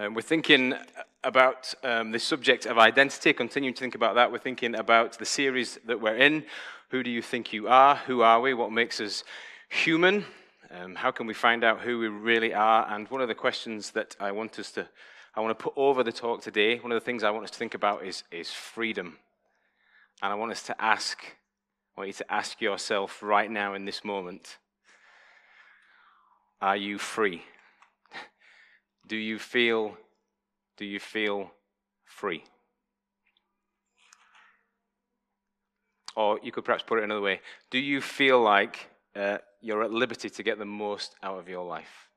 [0.00, 0.72] Um, we're thinking
[1.24, 4.32] about um, the subject of identity, continuing to think about that.
[4.32, 6.46] We're thinking about the series that we're in.
[6.88, 7.96] Who do you think you are?
[7.96, 8.54] Who are we?
[8.54, 9.24] What makes us
[9.68, 10.24] human?
[10.70, 12.86] Um, how can we find out who we really are?
[12.88, 14.88] And one of the questions that I want us to,
[15.34, 17.50] I want to put over the talk today, one of the things I want us
[17.50, 19.18] to think about is, is freedom.
[20.22, 21.18] And I want us to ask,
[21.94, 24.56] I want you to ask yourself right now in this moment,
[26.62, 27.42] are you free?
[29.10, 29.96] Do you feel,
[30.76, 31.50] do you feel
[32.04, 32.44] free?
[36.14, 37.40] Or you could perhaps put it another way.
[37.72, 41.64] Do you feel like uh, you're at liberty to get the most out of your
[41.64, 42.08] life?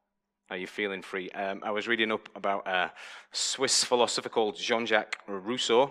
[0.51, 1.31] Are you feeling free?
[1.31, 2.91] Um, I was reading up about a
[3.31, 5.89] Swiss philosopher called Jean Jacques Rousseau,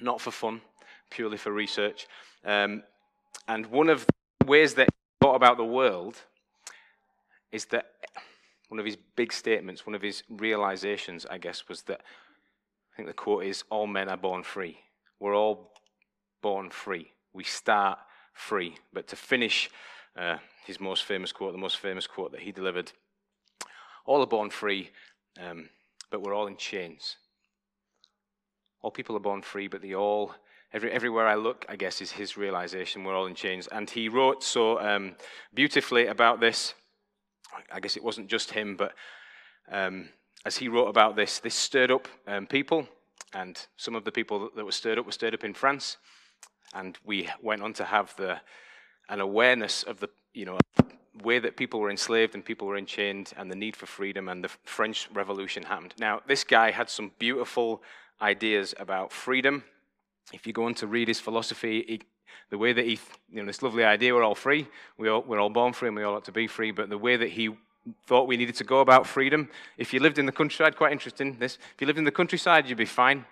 [0.00, 0.60] not for fun,
[1.08, 2.08] purely for research.
[2.44, 2.82] Um,
[3.46, 4.04] and one of
[4.40, 6.16] the ways that he thought about the world
[7.52, 7.92] is that
[8.68, 12.00] one of his big statements, one of his realizations, I guess, was that
[12.92, 14.78] I think the quote is All men are born free.
[15.20, 15.72] We're all
[16.42, 17.12] born free.
[17.32, 17.98] We start
[18.32, 18.76] free.
[18.92, 19.70] But to finish
[20.16, 22.92] uh, his most famous quote, the most famous quote that he delivered
[24.06, 24.90] all are born free,
[25.40, 25.68] um,
[26.10, 27.16] but we're all in chains.
[28.82, 30.32] All people are born free, but they all,
[30.72, 33.66] every, everywhere I look, I guess, is his realization we're all in chains.
[33.66, 35.16] And he wrote so um,
[35.52, 36.74] beautifully about this.
[37.72, 38.94] I guess it wasn't just him, but
[39.70, 40.08] um,
[40.44, 42.88] as he wrote about this, this stirred up um, people,
[43.32, 45.96] and some of the people that were stirred up were stirred up in France,
[46.74, 48.40] and we went on to have the
[49.08, 50.58] an awareness of the you know
[51.22, 54.44] way that people were enslaved and people were enchained, and the need for freedom, and
[54.44, 55.94] the French Revolution happened.
[55.98, 57.82] Now, this guy had some beautiful
[58.20, 59.64] ideas about freedom.
[60.32, 62.00] If you go on to read his philosophy, he,
[62.50, 62.98] the way that he,
[63.30, 64.66] you know, this lovely idea, we're all free,
[64.98, 66.98] we all, we're all born free and we all ought to be free, but the
[66.98, 67.50] way that he
[68.06, 71.36] thought we needed to go about freedom, if you lived in the countryside, quite interesting,
[71.38, 73.24] this, if you lived in the countryside, you'd be fine.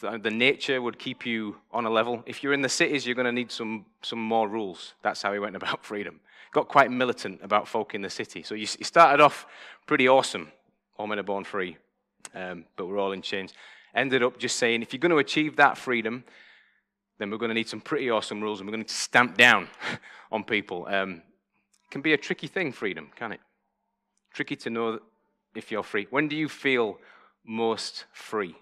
[0.00, 2.22] The nature would keep you on a level.
[2.24, 4.94] If you're in the cities, you're going to need some, some more rules.
[5.02, 6.20] That's how he went about freedom.
[6.52, 8.42] Got quite militant about folk in the city.
[8.42, 9.46] So he started off
[9.86, 10.52] pretty awesome.
[10.96, 11.76] All men are born free,
[12.34, 13.52] um, but we're all in chains.
[13.94, 16.22] Ended up just saying, if you're going to achieve that freedom,
[17.20, 19.68] then we're going to need some pretty awesome rules and we're going to stamp down
[20.32, 20.86] on people.
[20.88, 21.16] Um,
[21.84, 23.40] it can be a tricky thing, freedom, can it?
[24.32, 25.00] Tricky to know
[25.54, 26.06] if you're free.
[26.08, 26.98] When do you feel
[27.44, 28.56] most free?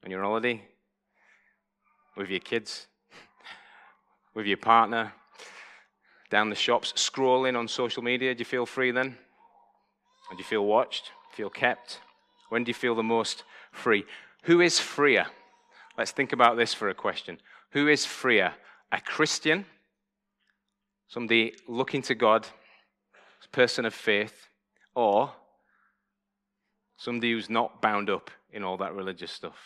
[0.00, 0.62] When you're on holiday?
[2.16, 2.86] With your kids?
[4.34, 5.12] With your partner?
[6.30, 6.92] Down the shops?
[6.92, 8.32] Scrolling on social media?
[8.32, 9.16] Do you feel free then?
[10.30, 11.10] Or do you feel watched?
[11.32, 11.98] Feel kept?
[12.48, 13.42] When do you feel the most
[13.72, 14.04] free?
[14.42, 15.26] Who is freer?
[15.96, 17.38] Let's think about this for a question.
[17.70, 18.54] Who is freer?
[18.92, 19.66] A Christian,
[21.08, 22.46] somebody looking to God,
[23.44, 24.48] a person of faith,
[24.94, 25.32] or
[26.96, 29.56] somebody who's not bound up in all that religious stuff?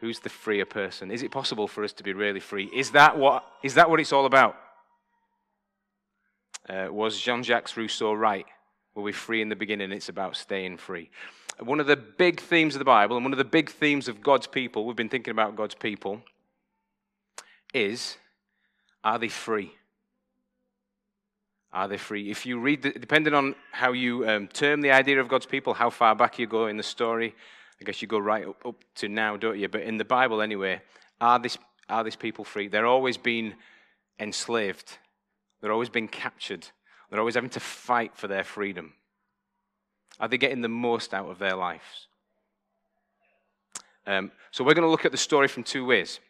[0.00, 1.10] Who's the freer person?
[1.10, 2.70] Is it possible for us to be really free?
[2.74, 4.56] Is that what, is that what it's all about?
[6.68, 8.46] Uh, was Jean Jacques Rousseau right?
[8.94, 9.92] Were we free in the beginning?
[9.92, 11.10] It's about staying free.
[11.58, 14.22] One of the big themes of the Bible and one of the big themes of
[14.22, 16.20] God's people, we've been thinking about God's people,
[17.72, 18.18] is
[19.02, 19.72] are they free?
[21.72, 22.30] Are they free?
[22.30, 25.74] If you read, the, depending on how you um, term the idea of God's people,
[25.74, 27.34] how far back you go in the story,
[27.80, 29.68] I guess you go right up, up to now, don't you?
[29.68, 30.80] But in the Bible, anyway,
[31.20, 32.68] are these, are these people free?
[32.68, 33.54] They're always being
[34.18, 34.98] enslaved,
[35.60, 36.66] they're always being captured,
[37.10, 38.94] they're always having to fight for their freedom.
[40.18, 42.08] Are they getting the most out of their lives?
[44.06, 46.20] Um, so we're going to look at the story from two ways.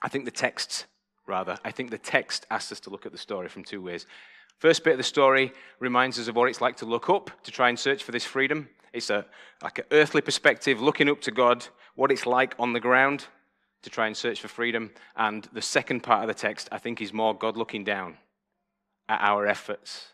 [0.00, 0.86] I think the text,
[1.26, 4.06] rather, I think the text asks us to look at the story from two ways.
[4.58, 7.50] First bit of the story reminds us of what it's like to look up to
[7.50, 8.68] try and search for this freedom.
[8.92, 9.26] It's a
[9.62, 13.26] like an earthly perspective, looking up to God, what it's like on the ground
[13.82, 14.90] to try and search for freedom.
[15.16, 18.18] And the second part of the text, I think, is more God looking down
[19.08, 20.12] at our efforts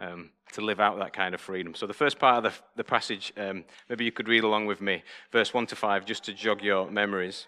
[0.00, 1.74] um, to live out that kind of freedom.
[1.74, 4.80] So, the first part of the, the passage, um, maybe you could read along with
[4.80, 5.02] me,
[5.32, 7.46] verse 1 to 5, just to jog your memories.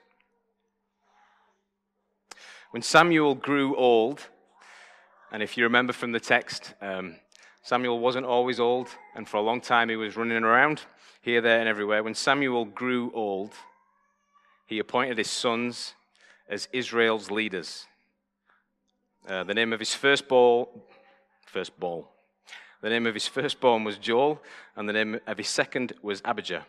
[2.70, 4.29] When Samuel grew old,
[5.32, 7.17] and if you remember from the text, um,
[7.62, 10.82] Samuel wasn't always old, and for a long time he was running around
[11.20, 12.02] here, there, and everywhere.
[12.02, 13.52] When Samuel grew old,
[14.67, 15.94] he appointed his sons
[16.49, 17.87] as Israel's leaders.
[19.29, 20.70] Uh, the name of his first ball,
[21.47, 22.05] first firstborn,
[22.82, 24.40] the name of his firstborn was Joel,
[24.76, 26.64] and the name of his second was Abijah.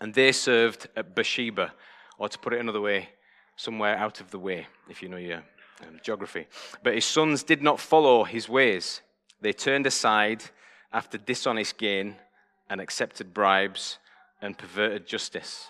[0.00, 1.72] And they served at Beersheba,
[2.18, 3.10] or to put it another way,
[3.56, 5.42] somewhere out of the way, if you know your
[5.86, 6.46] um, geography.
[6.82, 9.02] But his sons did not follow his ways.
[9.40, 10.44] They turned aside
[10.92, 12.16] after dishonest gain
[12.70, 13.98] and accepted bribes
[14.40, 15.68] and perverted justice.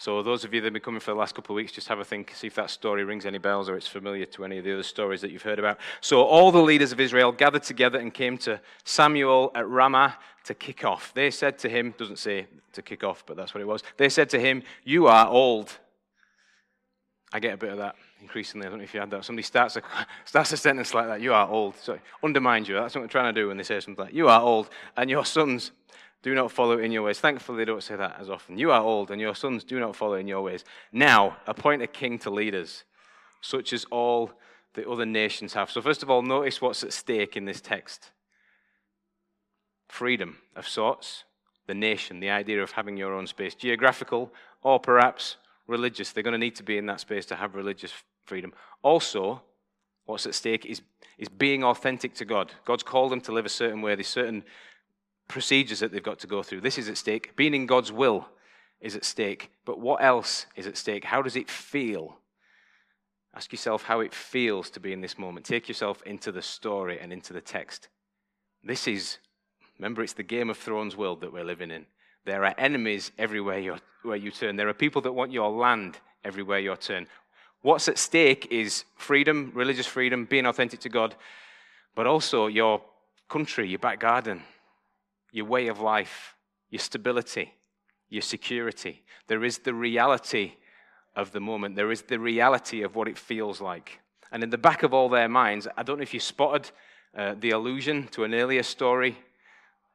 [0.00, 1.88] So, those of you that have been coming for the last couple of weeks, just
[1.88, 4.58] have a think, see if that story rings any bells or it's familiar to any
[4.58, 5.78] of the other stories that you've heard about.
[6.00, 10.54] So, all the leaders of Israel gathered together and came to Samuel at Ramah to
[10.54, 11.12] kick off.
[11.14, 13.82] They said to him, doesn't say to kick off, but that's what it was.
[13.96, 15.76] They said to him, You are old.
[17.32, 18.68] I get a bit of that increasingly.
[18.68, 19.24] I don't know if you had that.
[19.24, 19.82] Somebody starts a,
[20.24, 21.74] starts a sentence like that, You are old.
[21.76, 22.76] So, undermines you.
[22.76, 25.10] That's what I'm trying to do when they say something like, You are old, and
[25.10, 25.72] your sons
[26.22, 27.20] do not follow in your ways.
[27.20, 28.58] Thankfully, they don't say that as often.
[28.58, 30.64] You are old, and your sons do not follow in your ways.
[30.92, 32.84] Now, appoint a king to lead us,
[33.40, 34.32] such as all
[34.74, 35.70] the other nations have.
[35.70, 38.10] So, first of all, notice what's at stake in this text
[39.88, 41.24] freedom of sorts,
[41.66, 44.32] the nation, the idea of having your own space, geographical
[44.62, 45.36] or perhaps
[45.66, 46.12] religious.
[46.12, 47.92] They're going to need to be in that space to have religious
[48.26, 48.52] freedom.
[48.82, 49.42] Also,
[50.04, 50.82] what's at stake is,
[51.16, 52.52] is being authentic to God.
[52.64, 53.94] God's called them to live a certain way.
[53.94, 54.44] There's certain
[55.28, 56.62] procedures that they've got to go through.
[56.62, 57.36] This is at stake.
[57.36, 58.28] Being in God's will
[58.80, 59.50] is at stake.
[59.64, 61.04] But what else is at stake?
[61.04, 62.16] How does it feel?
[63.34, 65.46] Ask yourself how it feels to be in this moment.
[65.46, 67.88] Take yourself into the story and into the text.
[68.64, 69.18] This is,
[69.78, 71.86] remember, it's the Game of Thrones world that we're living in.
[72.24, 74.56] There are enemies everywhere where you turn.
[74.56, 77.06] There are people that want your land everywhere you turn.
[77.62, 81.14] What's at stake is freedom, religious freedom, being authentic to God,
[81.94, 82.82] but also your
[83.28, 84.42] country, your back garden,
[85.32, 86.34] your way of life,
[86.70, 87.54] your stability,
[88.08, 89.02] your security.
[89.26, 90.54] There is the reality
[91.14, 91.76] of the moment.
[91.76, 94.00] There is the reality of what it feels like.
[94.30, 96.70] And in the back of all their minds, I don't know if you spotted
[97.16, 99.18] uh, the allusion to an earlier story.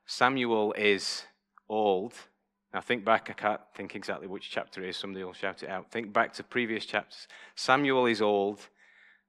[0.05, 1.23] Samuel is
[1.69, 2.13] old.
[2.73, 5.69] Now, think back, I can't think exactly which chapter it is, somebody will shout it
[5.69, 5.91] out.
[5.91, 7.27] Think back to previous chapters.
[7.55, 8.67] Samuel is old,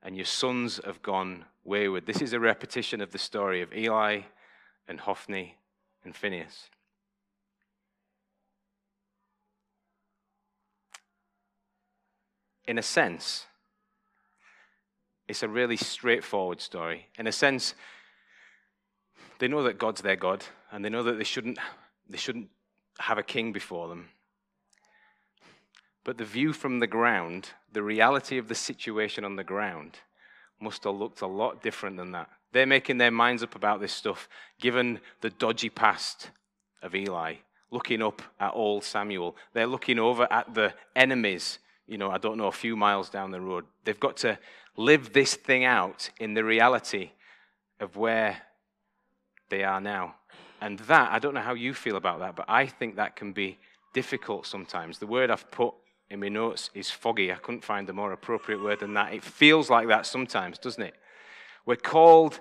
[0.03, 2.07] and your sons have gone wayward.
[2.07, 4.23] This is a repetition of the story of Eli
[4.89, 5.57] and Hophni
[6.05, 6.69] and Phinehas.
[12.67, 13.47] In a sense,
[15.29, 17.09] it's a really straightforward story.
[17.19, 17.75] In a sense,
[19.39, 21.59] they know that God's their God, and they know that they shouldn't,
[22.09, 22.49] they shouldn't
[22.99, 24.09] have a king before them.
[26.05, 29.99] But the view from the ground, the reality of the situation on the ground,
[30.61, 32.31] must have looked a lot different than that.
[32.55, 34.29] They're making their minds up about this stuff,
[34.61, 36.31] given the dodgy past
[36.83, 37.35] of Eli,
[37.73, 39.35] looking up at old Samuel.
[39.55, 41.59] They're looking over at the enemies,
[41.89, 43.65] you know, I don't know, a few miles down the road.
[43.85, 44.39] They've got to
[44.77, 47.11] live this thing out in the reality
[47.81, 48.43] of where
[49.49, 50.15] they are now.
[50.61, 53.33] And that, I don't know how you feel about that, but I think that can
[53.33, 53.59] be
[53.95, 55.01] difficult sometimes.
[55.01, 55.75] The word I've put
[56.09, 57.33] in my notes is foggy.
[57.33, 59.13] I couldn't find a more appropriate word than that.
[59.13, 60.95] It feels like that sometimes, doesn't it?
[61.67, 62.41] We're called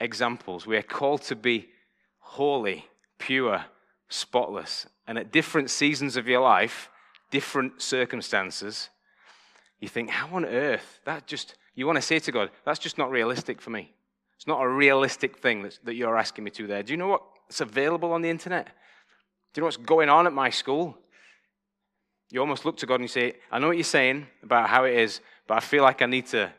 [0.00, 0.66] examples.
[0.66, 1.68] We are called to be
[2.18, 2.86] holy,
[3.18, 3.64] pure,
[4.08, 4.86] spotless.
[5.06, 6.90] And at different seasons of your life,
[7.30, 8.90] different circumstances,
[9.80, 11.00] you think, how on earth?
[11.04, 13.92] That just, you want to say to God, that's just not realistic for me.
[14.36, 16.82] It's not a realistic thing that you're asking me to there.
[16.82, 18.66] Do you know what's available on the internet?
[18.66, 20.96] Do you know what's going on at my school?
[22.30, 24.84] You almost look to God and you say, I know what you're saying about how
[24.84, 26.52] it is, but I feel like I need to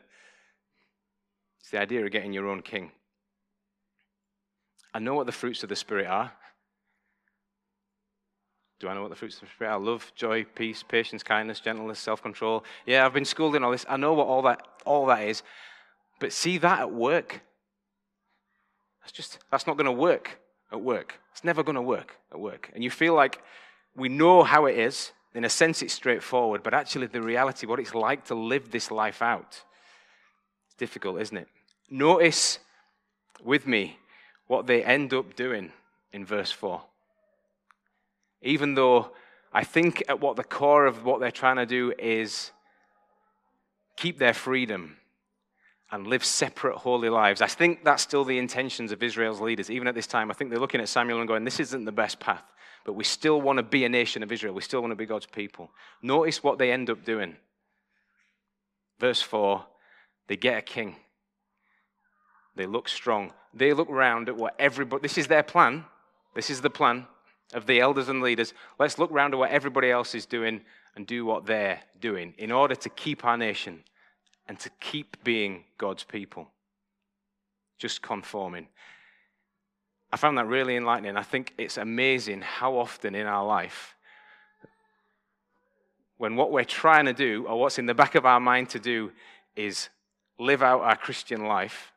[1.68, 2.92] it's the idea of getting your own king.
[4.94, 6.32] I know what the fruits of the Spirit are.
[8.80, 9.78] Do I know what the fruits of the Spirit are?
[9.78, 12.64] Love, joy, peace, patience, kindness, gentleness, self control.
[12.86, 13.84] Yeah, I've been schooled in all this.
[13.86, 15.42] I know what all that, all that is.
[16.20, 17.42] But see that at work.
[19.02, 20.40] That's just, that's not going to work
[20.72, 21.20] at work.
[21.32, 22.70] It's never going to work at work.
[22.74, 23.42] And you feel like
[23.94, 25.12] we know how it is.
[25.34, 28.90] In a sense, it's straightforward, but actually, the reality, what it's like to live this
[28.90, 29.62] life out,
[30.66, 31.48] it's difficult, isn't it?
[31.90, 32.58] Notice
[33.42, 33.98] with me
[34.46, 35.72] what they end up doing
[36.12, 36.82] in verse 4.
[38.42, 39.10] Even though
[39.52, 42.50] I think at what the core of what they're trying to do is
[43.96, 44.96] keep their freedom
[45.90, 47.40] and live separate holy lives.
[47.40, 49.70] I think that's still the intentions of Israel's leaders.
[49.70, 51.92] Even at this time, I think they're looking at Samuel and going, This isn't the
[51.92, 52.44] best path,
[52.84, 54.54] but we still want to be a nation of Israel.
[54.54, 55.70] We still want to be God's people.
[56.02, 57.36] Notice what they end up doing.
[58.98, 59.64] Verse 4
[60.26, 60.96] they get a king.
[62.58, 63.32] They look strong.
[63.54, 65.84] They look round at what everybody, this is their plan.
[66.34, 67.06] This is the plan
[67.54, 68.52] of the elders and leaders.
[68.80, 70.62] Let's look round at what everybody else is doing
[70.96, 73.84] and do what they're doing in order to keep our nation
[74.48, 76.48] and to keep being God's people.
[77.78, 78.66] Just conforming.
[80.12, 81.16] I found that really enlightening.
[81.16, 83.94] I think it's amazing how often in our life,
[86.16, 88.80] when what we're trying to do or what's in the back of our mind to
[88.80, 89.12] do
[89.54, 89.90] is
[90.40, 91.92] live out our Christian life,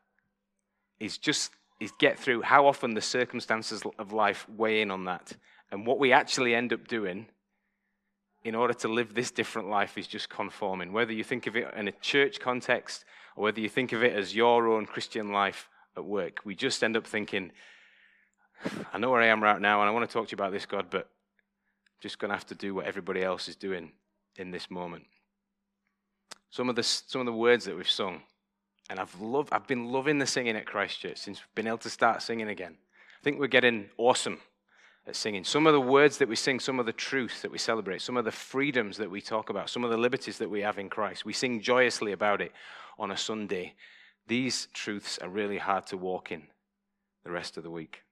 [1.02, 5.34] is just is get through how often the circumstances of life weigh in on that.
[5.72, 7.26] And what we actually end up doing
[8.44, 10.94] in order to live this different life is just conforming.
[10.94, 13.04] Whether you think of it in a church context
[13.36, 16.84] or whether you think of it as your own Christian life at work, we just
[16.84, 17.52] end up thinking,
[18.94, 20.52] I know where I am right now and I want to talk to you about
[20.52, 23.92] this, God, but I'm just going to have to do what everybody else is doing
[24.36, 25.06] in this moment.
[26.52, 28.22] Some of the, some of the words that we've sung,
[28.92, 31.90] and I've, loved, I've been loving the singing at Christchurch since we've been able to
[31.90, 32.76] start singing again.
[33.22, 34.42] I think we're getting awesome
[35.08, 35.46] at singing.
[35.46, 38.18] Some of the words that we sing, some of the truths that we celebrate, some
[38.18, 40.90] of the freedoms that we talk about, some of the liberties that we have in
[40.90, 42.52] Christ, we sing joyously about it
[43.00, 43.76] on a Sunday.
[44.28, 46.44] These truths are really hard to walk in
[47.24, 48.04] the rest of the week.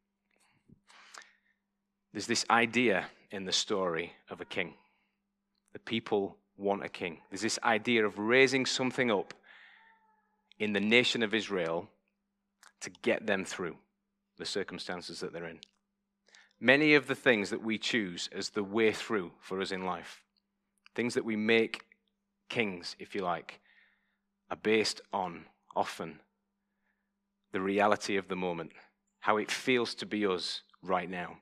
[2.13, 4.75] There's this idea in the story of a king.
[5.73, 7.17] The people want a king.
[7.29, 9.33] There's this idea of raising something up
[10.59, 11.89] in the nation of Israel
[12.81, 13.77] to get them through
[14.37, 15.59] the circumstances that they're in.
[16.59, 20.21] Many of the things that we choose as the way through for us in life,
[20.93, 21.83] things that we make
[22.49, 23.61] kings, if you like,
[24.49, 26.19] are based on often
[27.51, 28.71] the reality of the moment,
[29.21, 31.37] how it feels to be us right now.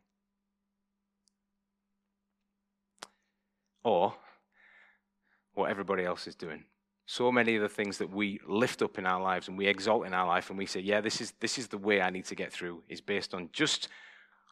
[3.83, 4.13] Or
[5.53, 6.63] what everybody else is doing.
[7.09, 10.05] So many of the things that we lift up in our lives and we exalt
[10.05, 12.25] in our life and we say, yeah, this is, this is the way I need
[12.25, 13.87] to get through, is based on just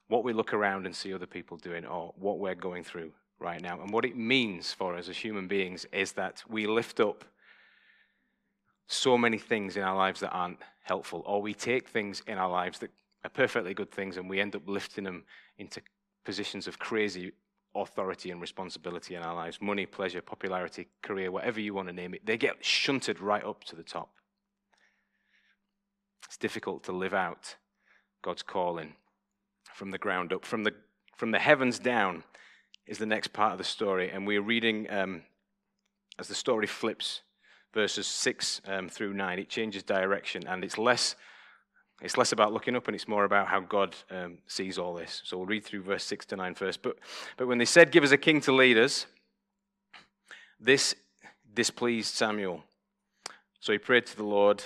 [0.07, 3.61] what we look around and see other people doing or what we're going through right
[3.61, 3.81] now.
[3.81, 7.25] And what it means for us as human beings is that we lift up
[8.87, 12.49] so many things in our lives that aren't helpful, or we take things in our
[12.49, 12.91] lives that
[13.25, 15.25] are perfectly good things and we end up lifting them
[15.57, 15.81] into
[16.23, 17.33] positions of crazy
[17.75, 22.13] authority and responsibility in our lives money, pleasure, popularity, career, whatever you want to name
[22.13, 24.09] it they get shunted right up to the top.
[26.25, 27.55] It's difficult to live out
[28.23, 28.93] God's calling
[29.73, 30.73] from the ground up, from the,
[31.15, 32.23] from the heavens down
[32.87, 34.09] is the next part of the story.
[34.09, 35.23] And we're reading um,
[36.17, 37.21] as the story flips
[37.73, 41.15] verses 6 um, through 9, it changes direction and it's less.
[42.01, 45.21] It's less about looking up and it's more about how God um, sees all this.
[45.23, 46.81] So we'll read through verse 6 to 9 first.
[46.81, 46.97] But,
[47.37, 49.05] but when they said, Give us a king to lead us,
[50.59, 50.95] this
[51.53, 52.63] displeased Samuel.
[53.59, 54.63] So he prayed to the Lord,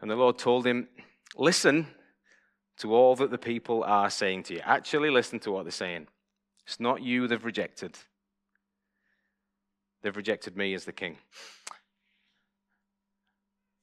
[0.00, 0.88] and the Lord told him,
[1.36, 1.86] Listen
[2.78, 4.60] to all that the people are saying to you.
[4.64, 6.08] Actually, listen to what they're saying.
[6.66, 7.98] It's not you they've rejected,
[10.02, 11.18] they've rejected me as the king.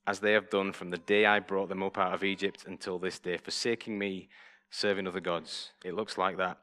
[0.09, 2.97] As they have done from the day I brought them up out of Egypt until
[2.97, 4.27] this day, forsaking me,
[4.71, 5.69] serving other gods.
[5.85, 6.57] It looks like that.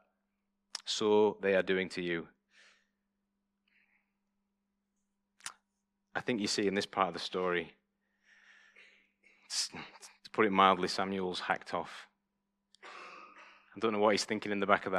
[0.83, 2.27] So they are doing to you.
[6.13, 7.71] I think you see in this part of the story,
[9.49, 12.07] to put it mildly, Samuel's hacked off.
[12.83, 14.93] I don't know what he's thinking in the back of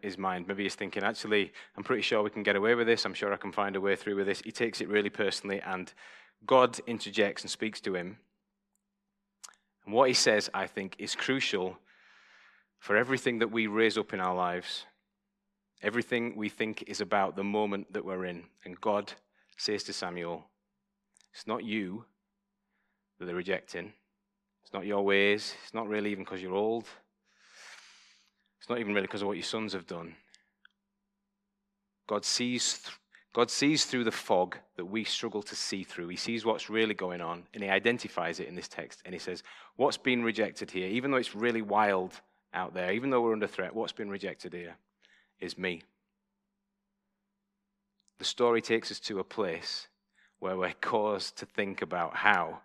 [0.00, 0.48] his mind.
[0.48, 3.04] Maybe he's thinking, actually, I'm pretty sure we can get away with this.
[3.04, 4.40] I'm sure I can find a way through with this.
[4.40, 5.92] He takes it really personally, and
[6.46, 8.18] God interjects and speaks to him.
[9.84, 11.78] And what he says, I think, is crucial
[12.78, 14.86] for everything that we raise up in our lives.
[15.82, 18.44] Everything we think is about the moment that we're in.
[18.64, 19.12] And God
[19.56, 20.44] says to Samuel,
[21.32, 22.04] It's not you
[23.18, 23.92] that they're rejecting.
[24.62, 25.54] It's not your ways.
[25.64, 26.86] It's not really even because you're old.
[28.60, 30.14] It's not even really because of what your sons have done.
[32.06, 32.82] God sees,
[33.32, 36.08] God sees through the fog that we struggle to see through.
[36.08, 39.02] He sees what's really going on, and he identifies it in this text.
[39.04, 39.44] And he says,
[39.76, 42.20] What's been rejected here, even though it's really wild
[42.52, 44.74] out there, even though we're under threat, what's been rejected here
[45.38, 45.82] is me.
[48.18, 49.86] The story takes us to a place
[50.40, 52.60] where we're caused to think about how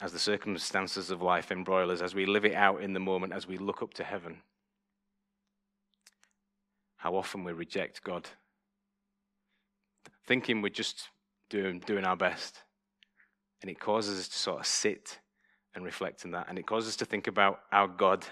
[0.00, 3.32] as the circumstances of life embroil us, as we live it out in the moment,
[3.32, 4.42] as we look up to heaven.
[7.04, 8.26] How often we reject God,
[10.26, 11.10] thinking we're just
[11.50, 12.62] doing, doing our best.
[13.60, 15.18] And it causes us to sort of sit
[15.74, 16.46] and reflect on that.
[16.48, 18.24] And it causes us to think about our God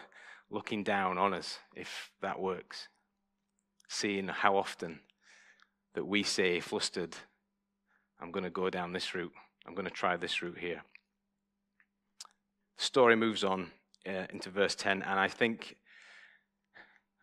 [0.51, 2.89] looking down on us, if that works.
[3.91, 5.01] Seeing how often
[5.93, 7.15] that we say, flustered,
[8.23, 9.35] I'm going to go down this route,
[9.67, 10.81] I'm going to try this route here
[12.79, 13.71] The story moves on
[14.09, 15.77] uh, into verse 10, and I think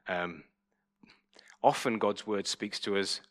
[0.08, 0.44] um,
[1.62, 3.22] often God's word speaks to us.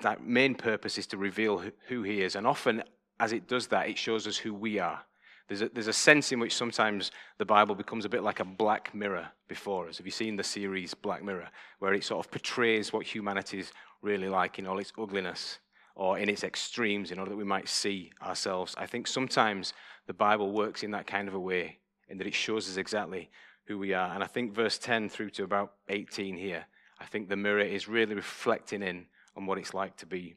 [0.00, 2.82] That main purpose is to reveal who He is, and often
[3.18, 5.00] as it does that, it shows us who we are.
[5.46, 8.44] There's a, there's a sense in which sometimes the Bible becomes a bit like a
[8.44, 9.98] black mirror before us.
[9.98, 11.48] Have you seen the series Black Mirror,
[11.80, 15.58] where it sort of portrays what humanity is really like in all its ugliness,
[15.96, 18.74] or in its extremes in order that we might see ourselves.
[18.78, 19.74] I think sometimes
[20.06, 21.78] the Bible works in that kind of a way,
[22.08, 23.28] in that it shows us exactly
[23.66, 24.14] who we are.
[24.14, 26.64] And I think verse 10 through to about 18 here,
[27.00, 30.34] I think the mirror is really reflecting in on what it's like to be,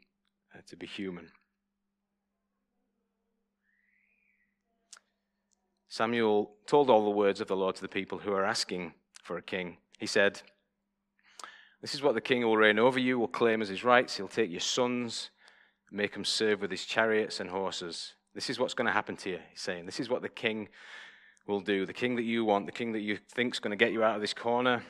[0.55, 1.29] uh, to be human.
[5.89, 9.38] Samuel told all the words of the Lord to the people who are asking for
[9.38, 9.77] a king.
[10.00, 10.41] He said,
[11.82, 14.17] This is what the king will reign over you, will claim as his rights.
[14.17, 15.29] He'll take your sons,
[15.91, 18.13] make them serve with his chariots and horses.
[18.34, 19.86] This is what's going to happen to you, he's saying.
[19.86, 20.70] This is what the king
[21.46, 21.86] will do.
[21.86, 24.03] The king that you want, the king that you think is going to get you
[24.03, 24.82] out of this corner,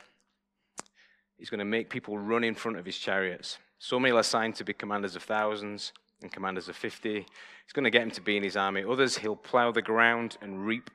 [1.37, 3.57] he's going to make people run in front of his chariots.
[3.79, 7.15] Some he'll assign to be commanders of thousands and commanders of 50.
[7.15, 8.83] He's going to get him to be in his army.
[8.87, 10.89] Others he'll plow the ground and reap.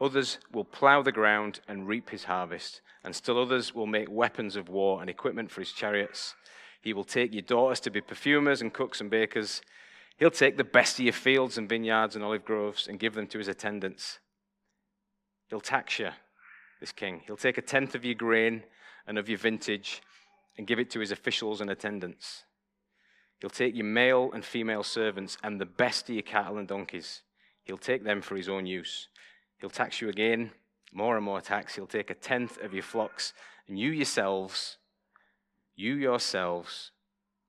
[0.00, 2.80] Others will plow the ground and reap his harvest.
[3.04, 6.34] And still others will make weapons of war and equipment for his chariots.
[6.80, 9.62] He will take your daughters to be perfumers and cooks and bakers.
[10.16, 13.28] He'll take the best of your fields and vineyards and olive groves and give them
[13.28, 14.18] to his attendants.
[15.48, 16.10] He'll tax you,
[16.80, 17.22] this king.
[17.26, 18.64] He'll take a tenth of your grain
[19.06, 20.02] and of your vintage
[20.56, 22.44] and give it to his officials and attendants.
[23.40, 27.22] He'll take your male and female servants and the best of your cattle and donkeys.
[27.64, 29.08] He'll take them for his own use.
[29.58, 30.52] He'll tax you again,
[30.92, 31.74] more and more tax.
[31.74, 33.32] He'll take a tenth of your flocks,
[33.66, 34.78] and you yourselves,
[35.74, 36.92] you yourselves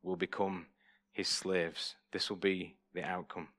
[0.01, 0.67] will become
[1.11, 1.95] his slaves.
[2.11, 3.49] This will be the outcome.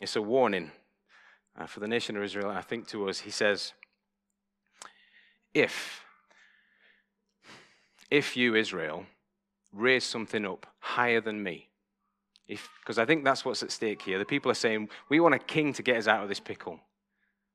[0.00, 0.70] It's a warning
[1.58, 3.72] uh, for the nation of Israel, I think to us, he says,
[5.56, 6.02] if,
[8.10, 9.06] if you, Israel,
[9.72, 11.68] raise something up higher than me,
[12.46, 14.18] because I think that's what's at stake here.
[14.18, 16.78] The people are saying, we want a king to get us out of this pickle.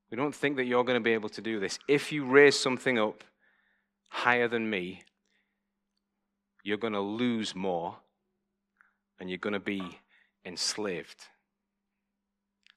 [0.09, 1.79] We don't think that you're going to be able to do this.
[1.87, 3.23] If you raise something up
[4.09, 5.03] higher than me,
[6.63, 7.95] you're going to lose more
[9.19, 9.99] and you're going to be
[10.43, 11.27] enslaved.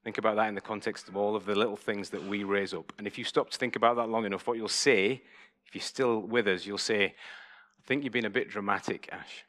[0.04, 2.74] Think about that in the context of all of the little things that we raise
[2.74, 2.92] up.
[2.98, 5.22] And if you stop to think about that long enough, what you'll say,
[5.66, 9.44] if you're still with us, you'll say, I think you've been a bit dramatic, Ash.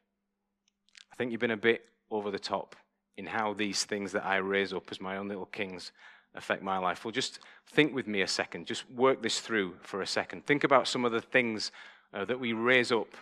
[1.12, 2.76] I think you've been a bit over the top
[3.18, 5.92] in how these things that I raise up as my own little kings
[6.34, 7.04] affect my life.
[7.04, 8.66] Well, just think with me a second.
[8.66, 10.46] Just work this through for a second.
[10.46, 11.72] Think about some of the things
[12.14, 13.16] uh, that we raise up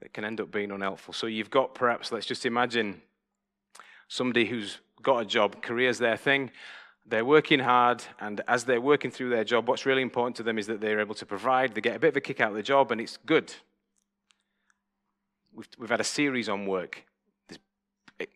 [0.00, 1.14] that can end up being unhelpful.
[1.14, 3.00] So you've got perhaps, let's just imagine
[4.08, 6.50] somebody who's got a job, career's their thing.
[7.06, 10.58] They're working hard, and as they're working through their job, what's really important to them
[10.58, 11.74] is that they're able to provide.
[11.74, 13.52] They get a bit of a kick out of the job, and it's good.
[15.52, 17.04] We've, we've had a series on work.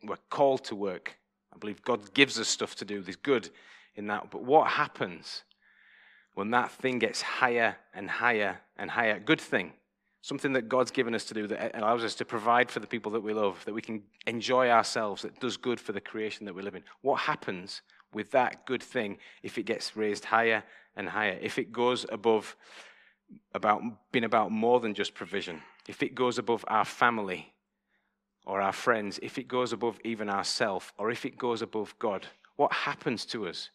[0.05, 1.16] We're called to work.
[1.55, 3.01] I believe God gives us stuff to do.
[3.01, 3.49] There's good
[3.94, 4.31] in that.
[4.31, 5.44] But what happens
[6.35, 9.18] when that thing gets higher and higher and higher?
[9.18, 9.73] Good thing
[10.22, 13.12] something that God's given us to do that allows us to provide for the people
[13.12, 16.54] that we love, that we can enjoy ourselves, that does good for the creation that
[16.54, 16.83] we live in.
[17.02, 20.64] What happens with that good thing if it gets raised higher
[20.96, 21.38] and higher?
[21.40, 22.57] If it goes above
[23.54, 27.52] about being about more than just provision, if it goes above our family
[28.44, 32.26] or our friends, if it goes above even ourself, or if it goes above God,
[32.57, 33.70] what happens to us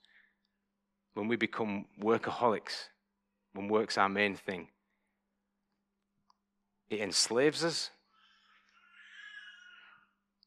[1.13, 2.89] when we become workaholics,
[3.53, 4.67] when work's our main thing?
[6.93, 7.89] It enslaves us.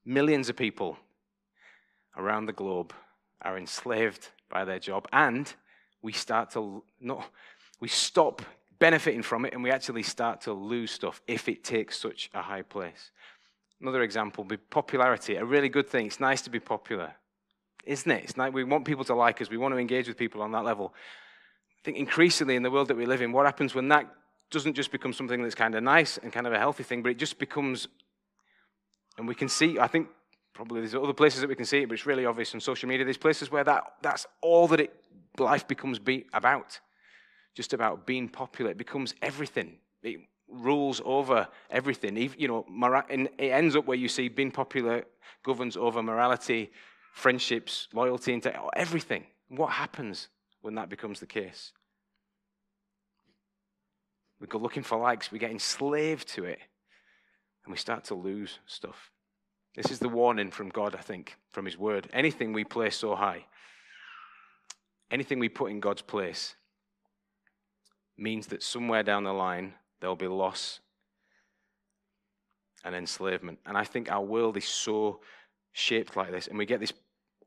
[0.04, 0.96] Millions of people
[2.16, 2.92] around the globe
[3.42, 5.52] are enslaved by their job, and
[6.02, 7.28] we start to not,
[7.80, 8.42] we stop
[8.78, 12.42] benefiting from it, and we actually start to lose stuff if it takes such a
[12.42, 13.10] high place.
[13.80, 16.06] Another example be popularity, a really good thing.
[16.06, 17.12] It's nice to be popular,
[17.84, 18.22] isn't it?
[18.22, 20.52] It's like we want people to like us, we want to engage with people on
[20.52, 20.94] that level.
[20.94, 24.06] I think increasingly in the world that we live in, what happens when that
[24.50, 27.10] doesn't just become something that's kind of nice and kind of a healthy thing, but
[27.10, 27.88] it just becomes,
[29.18, 30.08] and we can see, I think
[30.54, 32.88] probably there's other places that we can see it, but it's really obvious on social
[32.88, 33.04] media.
[33.04, 34.94] There's places where that, that's all that it,
[35.38, 36.80] life becomes be about.
[37.54, 38.70] Just about being popular.
[38.70, 39.78] It becomes everything.
[40.02, 42.16] It rules over everything.
[42.36, 42.66] You know,
[43.08, 45.04] and it ends up where you see being popular
[45.42, 46.70] governs over morality,
[47.12, 49.24] friendships, loyalty, and everything.
[49.48, 50.28] What happens
[50.60, 51.72] when that becomes the case?
[54.40, 56.58] We go looking for likes, we get enslaved to it,
[57.64, 59.10] and we start to lose stuff.
[59.74, 62.08] This is the warning from God, I think, from His Word.
[62.12, 63.44] Anything we place so high,
[65.10, 66.54] anything we put in God's place,
[68.16, 70.80] means that somewhere down the line there'll be loss
[72.84, 73.58] and enslavement.
[73.66, 75.20] And I think our world is so
[75.72, 76.46] shaped like this.
[76.46, 76.92] And we get this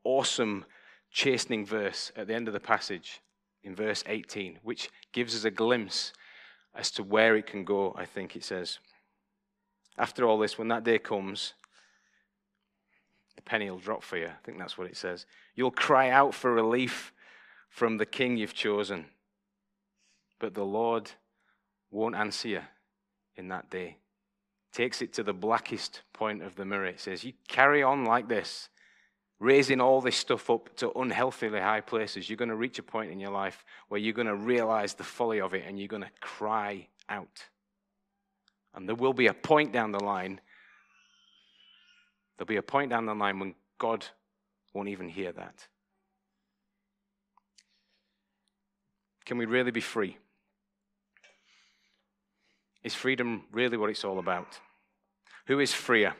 [0.03, 0.65] awesome
[1.11, 3.21] chastening verse at the end of the passage
[3.63, 6.13] in verse 18, which gives us a glimpse
[6.75, 8.79] as to where it can go, I think it says.
[9.97, 11.53] after all this, when that day comes,
[13.35, 14.27] the penny will drop for you.
[14.27, 15.25] I think that's what it says.
[15.55, 17.11] You'll cry out for relief
[17.69, 19.05] from the king you've chosen,
[20.39, 21.11] but the Lord
[21.91, 22.61] won't answer you
[23.35, 23.97] in that day.
[24.71, 26.85] Takes it to the blackest point of the mirror.
[26.85, 28.69] It says, You carry on like this,
[29.39, 32.29] raising all this stuff up to unhealthily high places.
[32.29, 35.03] You're going to reach a point in your life where you're going to realize the
[35.03, 37.45] folly of it and you're going to cry out.
[38.75, 40.41] And there will be a point down the line.
[42.37, 44.05] There'll be a point down the line when God
[44.73, 45.67] won't even hear that.
[49.25, 50.17] Can we really be free?
[52.83, 54.59] Is freedom really what it's all about?
[55.47, 56.13] Who is freer?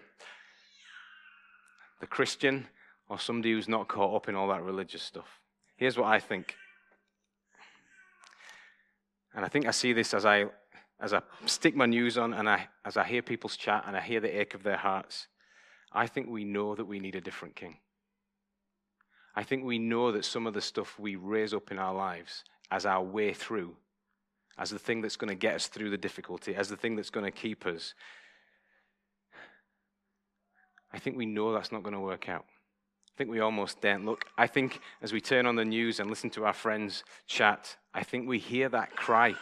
[2.02, 2.68] The Christian
[3.10, 5.42] or somebody who's not caught up in all that religious stuff?
[5.76, 6.56] Here's what I think.
[9.36, 10.46] And I think I see this as I
[11.00, 14.02] as I stick my news on and I, as I hear people's chat and I
[14.02, 15.28] hear the ache of their hearts,
[15.94, 17.78] I think we know that we need a different king.
[19.36, 22.44] I think we know that some of the stuff we raise up in our lives
[22.70, 23.76] as our way through,
[24.58, 27.10] as the thing that's going to get us through the difficulty, as the thing that's
[27.10, 27.94] going to keep us,
[30.92, 32.46] I think we know that's not going to work out.
[33.20, 34.06] I think we almost don't.
[34.06, 37.76] Look, I think as we turn on the news and listen to our friends chat,
[37.94, 39.36] I think we hear that cry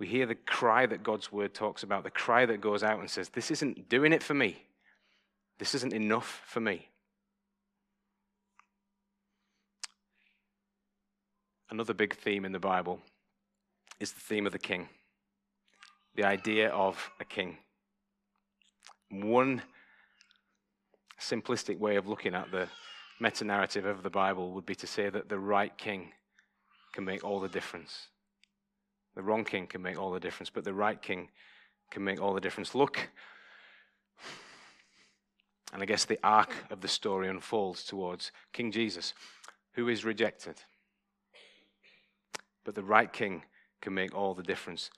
[0.00, 3.08] we hear the cry that God's word talks about, the cry that goes out and
[3.08, 4.56] says, This isn't doing it for me.
[5.58, 6.88] This isn't enough for me.
[11.68, 12.98] Another big theme in the Bible
[14.00, 14.88] is the theme of the king,
[16.14, 17.58] the idea of a king.
[19.10, 19.60] One
[21.20, 22.68] simplistic way of looking at the
[23.20, 26.12] meta narrative of the Bible would be to say that the right king
[26.92, 28.08] can make all the difference.
[29.14, 31.28] The wrong king can make all the difference, but the right king
[31.90, 32.74] can make all the difference.
[32.74, 33.10] Look,
[35.72, 39.14] and I guess the arc of the story unfolds towards King Jesus,
[39.74, 40.56] who is rejected.
[42.64, 43.44] But the right king
[43.80, 44.90] can make all the difference.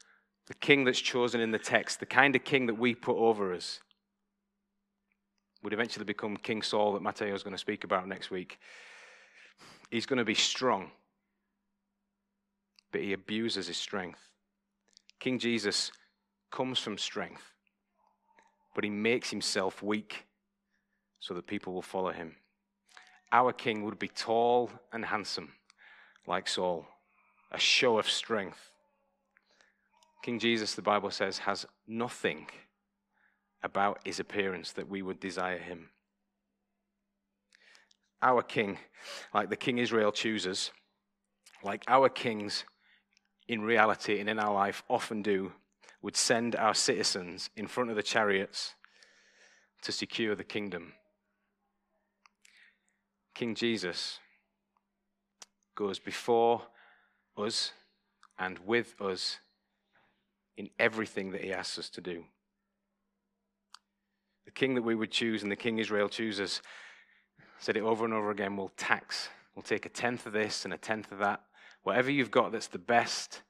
[0.47, 3.53] The king that's chosen in the text, the kind of king that we put over
[3.55, 3.81] us,
[5.63, 8.59] would eventually become King Saul that Matteo is going to speak about next week.
[9.91, 10.91] He's going to be strong
[12.93, 14.21] but he abuses his strength.
[15.19, 15.91] King Jesus
[16.51, 17.43] comes from strength,
[18.75, 20.27] but he makes himself weak
[21.19, 22.37] so that people will follow him.
[23.33, 25.53] Our king would be tall and handsome,
[26.27, 26.87] like Saul,
[27.51, 28.59] a show of strength.
[30.23, 32.47] King Jesus, the Bible says, has nothing
[33.63, 35.91] about his appearance that we would desire him.
[38.21, 38.79] Our king,
[39.35, 40.71] like the king Israel chooses,
[41.63, 42.65] like our kings
[43.49, 45.53] in reality and in our life often do,
[46.01, 48.75] would send our citizens in front of the chariots
[49.83, 50.93] to secure the kingdom.
[53.35, 54.19] King Jesus
[55.75, 56.63] goes before
[57.37, 57.73] us
[58.39, 59.39] and with us
[60.57, 62.25] in everything that he asks us to do.
[64.45, 66.63] The king that we would choose and the king Israel chooses,
[67.59, 69.29] said it over and over again, "We'll tax.
[69.55, 71.45] We'll take a tenth of this and a tenth of that
[71.83, 73.43] Whatever you've got that's the best,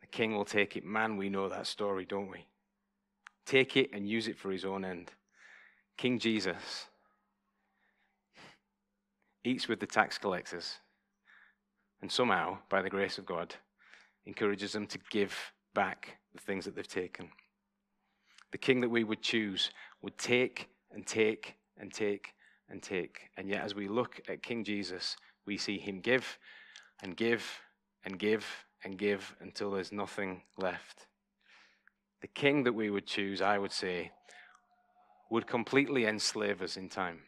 [0.00, 0.84] the king will take it.
[0.84, 2.46] Man, we know that story, don't we?
[3.46, 5.12] Take it and use it for his own end.
[5.96, 6.86] King Jesus
[9.44, 10.76] eats with the tax collectors
[12.02, 13.54] and somehow, by the grace of God,
[14.26, 17.30] encourages them to give back the things that they've taken.
[18.52, 19.70] The king that we would choose
[20.02, 22.34] would take and take and take
[22.68, 23.30] and take.
[23.36, 26.38] And yet, as we look at King Jesus, we see him give
[27.02, 27.60] and give
[28.04, 28.46] and give
[28.84, 31.06] and give until there's nothing left.
[32.22, 34.12] The king that we would choose, I would say,
[35.30, 37.20] would completely enslave us in time.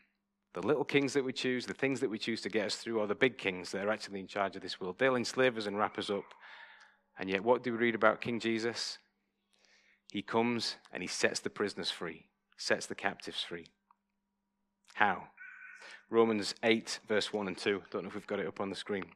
[0.55, 3.01] The little kings that we choose, the things that we choose to get us through,
[3.01, 4.97] are the big kings that are actually in charge of this world.
[4.99, 6.25] They'll enslave us and wrap us up.
[7.19, 8.99] And yet, what do we read about King Jesus?
[10.13, 13.67] He comes and he sets the prisoners free, sets the captives free.
[14.95, 15.25] How?
[16.11, 17.83] Romans 8, verse 1 and 2.
[17.91, 19.07] Don't know if we've got it up on the screen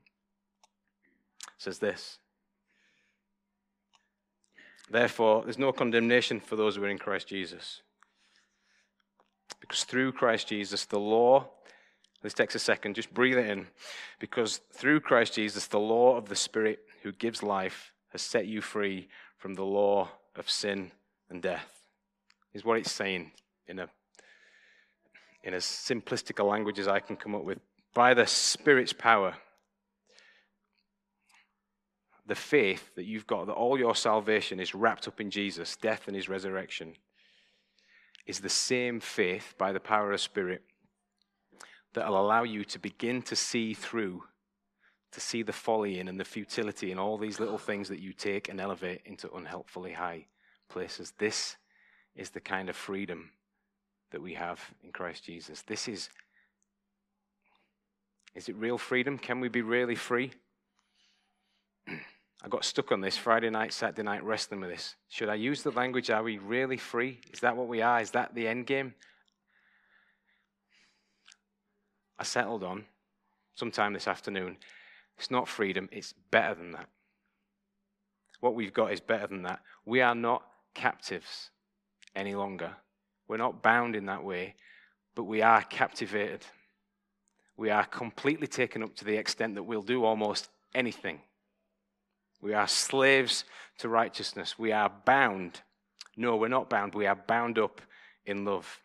[1.58, 2.18] says this
[4.88, 7.82] Therefore, there's no condemnation for those who are in Christ Jesus.
[9.60, 11.48] Because through Christ Jesus, the law,
[12.22, 13.66] this takes a second, just breathe it in.
[14.20, 18.60] Because through Christ Jesus, the law of the Spirit who gives life has set you
[18.60, 20.92] free from the law of sin
[21.30, 21.68] and death,
[22.54, 23.32] is what it's saying
[23.66, 23.88] in a
[25.42, 27.58] in as simplistic a language as I can come up with.
[27.94, 29.36] By the Spirit's power,
[32.26, 36.08] the faith that you've got, that all your salvation is wrapped up in Jesus, death
[36.08, 36.96] and his resurrection.
[38.26, 40.62] is the same faith by the power of Spirit
[41.94, 44.24] that will allow you to begin to see through,
[45.16, 48.12] to see the folly in and the futility in all these little things that you
[48.12, 50.26] take and elevate into unhelpfully high
[50.68, 51.14] places.
[51.16, 51.56] This
[52.14, 53.30] is the kind of freedom
[54.10, 55.62] that we have in Christ Jesus.
[55.62, 56.10] This is.
[58.34, 59.16] Is it real freedom?
[59.16, 60.32] Can we be really free?
[61.88, 64.96] I got stuck on this Friday night, Saturday night, wrestling with this.
[65.08, 66.10] Should I use the language?
[66.10, 67.20] Are we really free?
[67.32, 68.02] Is that what we are?
[68.02, 68.92] Is that the end game?
[72.18, 72.84] I settled on
[73.54, 74.58] sometime this afternoon.
[75.18, 76.88] It's not freedom, it's better than that.
[78.40, 79.60] What we've got is better than that.
[79.84, 80.42] We are not
[80.74, 81.50] captives
[82.14, 82.76] any longer.
[83.28, 84.54] We're not bound in that way,
[85.14, 86.44] but we are captivated.
[87.56, 91.20] We are completely taken up to the extent that we'll do almost anything.
[92.40, 93.44] We are slaves
[93.78, 94.58] to righteousness.
[94.58, 95.62] We are bound.
[96.16, 96.94] No, we're not bound.
[96.94, 97.80] We are bound up
[98.26, 98.80] in love.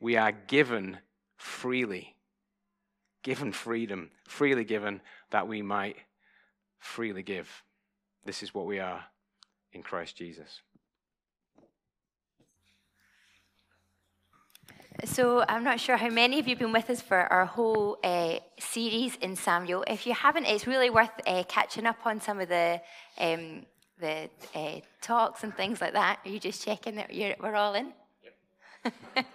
[0.00, 0.98] We are given
[1.36, 2.16] freely
[3.22, 5.00] given freedom, freely given,
[5.30, 5.96] that we might
[6.78, 7.62] freely give.
[8.24, 9.04] This is what we are
[9.72, 10.60] in Christ Jesus.
[15.04, 17.98] So, I'm not sure how many of you have been with us for our whole
[18.02, 19.84] uh, series in Samuel.
[19.86, 22.80] If you haven't, it's really worth uh, catching up on some of the
[23.16, 23.64] um,
[24.00, 26.18] the uh, talks and things like that.
[26.24, 27.92] Are you just checking that we're all in?
[29.14, 29.26] Yep.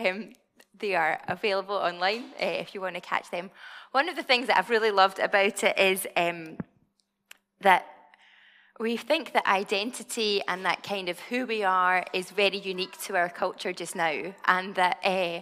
[0.06, 0.32] um,
[0.78, 3.50] they are available online uh, if you want to catch them.
[3.92, 6.56] One of the things that I've really loved about it is um,
[7.60, 7.86] that
[8.80, 13.16] we think that identity and that kind of who we are is very unique to
[13.16, 15.40] our culture just now, and that uh,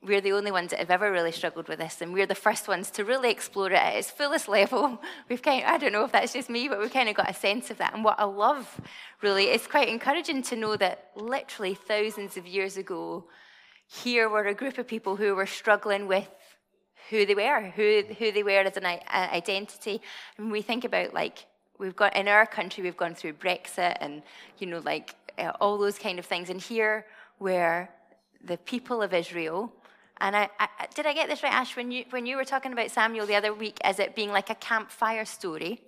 [0.00, 2.68] we're the only ones that have ever really struggled with this, and we're the first
[2.68, 5.00] ones to really explore it at its fullest level.
[5.28, 7.30] We've kind of, I don't know if that's just me, but we've kind of got
[7.30, 7.94] a sense of that.
[7.94, 8.80] And what I love,
[9.22, 13.24] really, is quite encouraging to know that literally thousands of years ago,
[13.92, 16.28] here were a group of people who were struggling with
[17.10, 20.00] who they were, who, who they were as an identity.
[20.38, 21.46] And we think about like,
[21.78, 24.22] we've got, in our country, we've gone through Brexit and,
[24.58, 26.48] you know, like uh, all those kind of things.
[26.48, 27.04] And here
[27.38, 27.88] were
[28.44, 29.72] the people of Israel,
[30.20, 31.76] and I, I, did I get this right, Ash?
[31.76, 34.50] When you when you were talking about Samuel the other week, as it being like
[34.50, 35.80] a campfire story,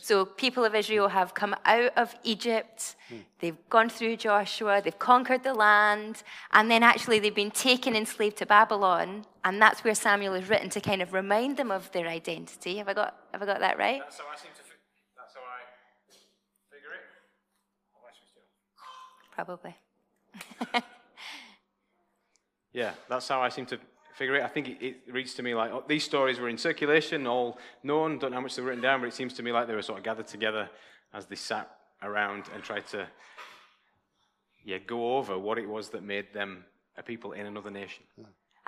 [0.00, 3.16] so, people of Israel have come out of Egypt, hmm.
[3.40, 6.22] they've gone through Joshua, they've conquered the land,
[6.52, 10.70] and then actually they've been taken enslaved to Babylon, and that's where Samuel is written
[10.70, 12.76] to kind of remind them of their identity.
[12.76, 14.00] Have I got, have I got that right?
[14.00, 14.62] That's how I seem to
[15.16, 15.60] that's how I
[16.70, 17.02] figure it.
[18.78, 18.82] Oh,
[19.32, 19.76] Probably.
[22.72, 23.78] yeah, that's how I seem to
[24.14, 24.42] figure it.
[24.42, 27.58] I think it, it reads to me like oh, these stories were in circulation, all
[27.82, 28.18] known.
[28.18, 29.82] Don't know how much they're written down, but it seems to me like they were
[29.82, 30.68] sort of gathered together
[31.12, 31.70] as they sat
[32.02, 33.06] around and tried to,
[34.64, 36.64] yeah, go over what it was that made them
[36.96, 38.04] a people in another nation.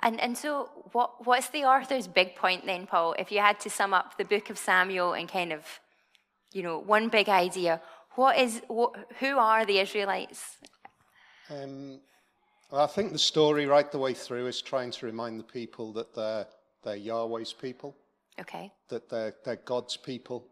[0.01, 3.15] And, and so, what, what's the author's big point then, Paul?
[3.17, 5.65] If you had to sum up the book of Samuel and kind of,
[6.51, 7.81] you know, one big idea,
[8.11, 10.57] what is, what, who are the Israelites?
[11.49, 11.99] Um, well,
[12.71, 16.13] I think the story right the way through is trying to remind the people that
[16.13, 16.47] they're,
[16.83, 17.95] they're Yahweh's people.
[18.39, 18.71] Okay.
[18.89, 20.45] That they're, they're God's people.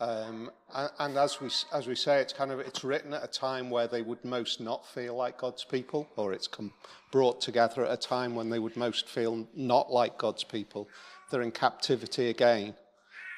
[0.00, 3.26] Um, and, and, as we as we say, it's kind of it's written at a
[3.26, 6.72] time where they would most not feel like God's people, or it's come,
[7.10, 10.88] brought together at a time when they would most feel not like God's people.
[11.30, 12.74] They're in captivity again,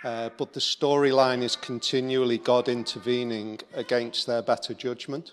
[0.05, 5.33] uh, but the storyline is continually God intervening against their better judgment.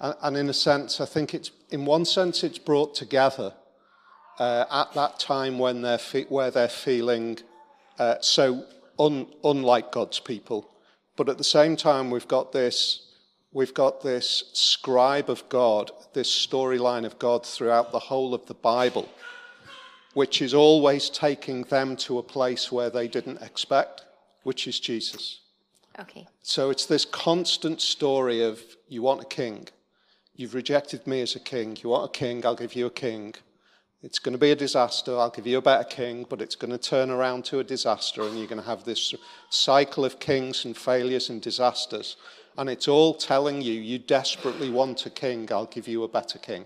[0.00, 3.52] And, and in a sense, I think it's, in one sense, it's brought together
[4.38, 7.38] uh, at that time when they're fe- where they're feeling
[7.98, 8.64] uh, so
[8.98, 10.70] un- unlike God's people.
[11.16, 13.08] But at the same time, we've got this,
[13.52, 18.54] we've got this scribe of God, this storyline of God throughout the whole of the
[18.54, 19.08] Bible,
[20.14, 24.04] which is always taking them to a place where they didn't expect,
[24.44, 25.40] which is Jesus.
[25.98, 26.26] Okay.
[26.42, 29.68] So it's this constant story of you want a king.
[30.40, 31.76] You've rejected me as a king.
[31.82, 33.34] You want a king, I'll give you a king.
[34.02, 35.18] It's going to be a disaster.
[35.18, 38.22] I'll give you a better king, but it's going to turn around to a disaster,
[38.22, 39.14] and you're going to have this
[39.50, 42.16] cycle of kings and failures and disasters.
[42.56, 46.38] And it's all telling you, you desperately want a king, I'll give you a better
[46.38, 46.64] king.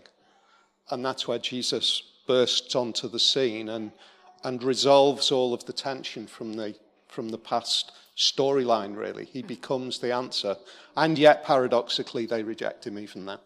[0.90, 3.90] And that's where Jesus bursts onto the scene and,
[4.44, 6.76] and resolves all of the tension from the,
[7.08, 9.24] from the past storyline, really.
[9.24, 10.58] He becomes the answer.
[10.96, 13.38] And yet, paradoxically, they reject him even then.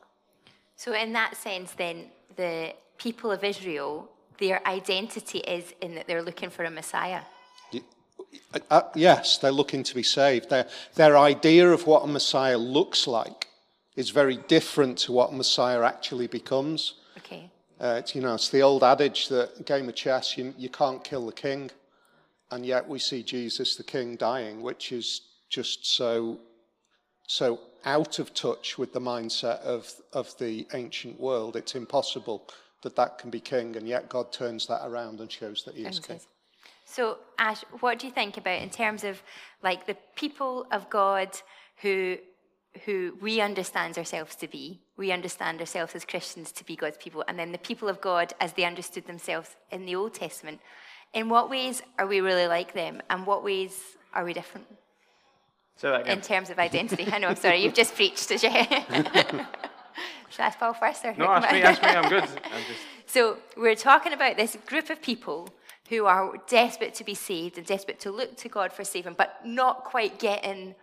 [0.79, 6.23] So, in that sense, then, the people of Israel, their identity is in that they're
[6.23, 7.23] looking for a Messiah.
[8.55, 10.49] Uh, uh, yes, they're looking to be saved.
[10.51, 13.49] Their, their idea of what a Messiah looks like
[13.97, 16.95] is very different to what Messiah actually becomes.
[17.17, 17.51] Okay.
[17.81, 21.03] Uh, it's, you know, it's the old adage that game of chess, you, you can't
[21.03, 21.71] kill the king.
[22.53, 26.39] And yet we see Jesus, the king, dying, which is just so,
[27.29, 31.57] so out of touch with the mindset of, of the ancient world.
[31.57, 32.49] It's impossible
[32.83, 33.77] that that can be king.
[33.77, 36.21] And yet God turns that around and shows that he is king.
[36.87, 39.23] So, Ash, what do you think about in terms of
[39.63, 41.39] like the people of God
[41.83, 42.17] who
[42.85, 44.81] who we understand ourselves to be?
[44.97, 48.33] We understand ourselves as Christians to be God's people, and then the people of God
[48.41, 50.61] as they understood themselves in the Old Testament.
[51.13, 53.81] In what ways are we really like them, and what ways
[54.15, 54.67] are we different?
[55.79, 57.29] So in terms of identity, I know.
[57.29, 58.51] I'm sorry, you've just preached, did you?
[60.31, 61.05] Should I ask Paul first?
[61.05, 61.63] Or no, ask me.
[61.63, 61.89] Ask me.
[61.89, 62.23] I'm good.
[62.53, 62.81] I'm just...
[63.07, 65.49] So we're talking about this group of people
[65.89, 69.39] who are desperate to be saved and desperate to look to God for saving, but
[69.45, 70.75] not quite getting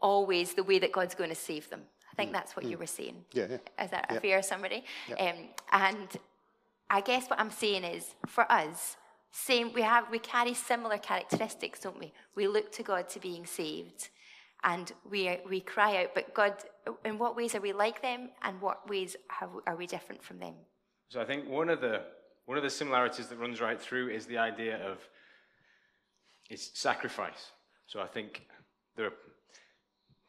[0.00, 1.82] always the way that God's going to save them.
[2.10, 2.32] I think mm.
[2.32, 2.70] that's what mm.
[2.70, 3.24] you were saying.
[3.32, 3.84] Yeah, yeah.
[3.84, 4.16] Is that yeah.
[4.16, 4.84] a fair summary?
[5.08, 5.16] Yeah.
[5.16, 5.36] Um,
[5.70, 6.08] and
[6.88, 8.96] I guess what I'm saying is, for us,
[9.36, 12.12] same we have we carry similar characteristics, don't we?
[12.36, 14.10] We look to God to being saved,
[14.62, 16.14] and we we cry out.
[16.14, 16.54] But God,
[17.04, 20.38] in what ways are we like them, and what ways have, are we different from
[20.38, 20.54] them?
[21.08, 22.02] So I think one of the
[22.46, 24.98] one of the similarities that runs right through is the idea of
[26.48, 27.50] it's sacrifice.
[27.88, 28.46] So I think
[28.96, 29.12] there are,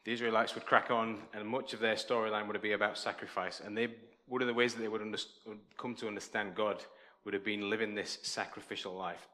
[0.04, 3.60] the Israelites would crack on, and much of their storyline would be about sacrifice.
[3.64, 3.88] And they,
[4.26, 6.84] one of the ways that they would, under, would come to understand God
[7.26, 9.28] would have been living this sacrificial life.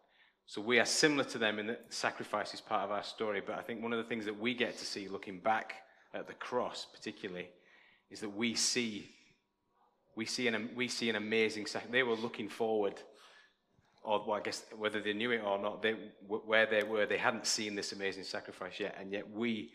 [0.46, 3.40] So we are similar to them in that sacrifice is part of our story.
[3.46, 5.74] But I think one of the things that we get to see looking back
[6.12, 7.50] at the cross, particularly,
[8.10, 9.08] is that we see
[10.14, 11.66] we see an, we see an amazing.
[11.90, 12.94] They were looking forward,
[14.02, 15.94] or well, I guess whether they knew it or not, they,
[16.26, 18.96] where they were, they hadn't seen this amazing sacrifice yet.
[19.00, 19.70] And yet we,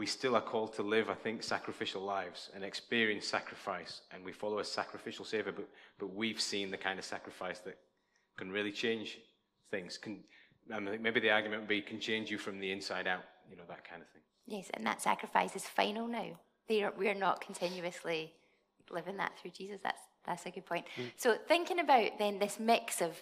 [0.00, 4.00] we still are called to live, I think, sacrificial lives and experience sacrifice.
[4.10, 7.76] And we follow a sacrificial Savior, but, but we've seen the kind of sacrifice that
[8.38, 9.18] can really change
[9.70, 9.98] things.
[9.98, 10.20] Can,
[10.74, 13.56] I mean, maybe the argument would be can change you from the inside out, you
[13.58, 14.22] know, that kind of thing.
[14.46, 16.28] Yes, and that sacrifice is final now.
[16.70, 18.32] Are, we are not continuously
[18.90, 19.80] living that through Jesus.
[19.82, 20.86] That's that's a good point.
[20.96, 21.10] Mm.
[21.16, 23.20] So thinking about then this mix of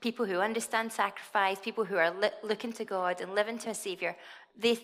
[0.00, 3.74] people who understand sacrifice, people who are li- looking to God and living to a
[3.74, 4.16] Savior,
[4.58, 4.78] the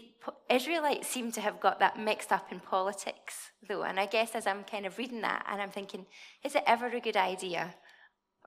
[0.49, 3.83] Israelites seem to have got that mixed up in politics, though.
[3.83, 6.07] And I guess as I'm kind of reading that, and I'm thinking,
[6.45, 7.75] is it ever a good idea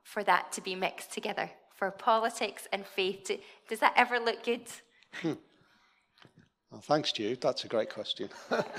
[0.04, 3.26] for that to be mixed together, for politics and faith?
[3.26, 3.38] To,
[3.70, 4.68] does that ever look good?
[5.14, 5.34] Hmm.
[6.72, 7.42] Well, thanks, Jude.
[7.42, 8.30] That's a great question.